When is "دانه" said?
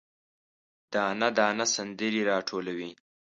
0.93-1.29, 1.37-1.65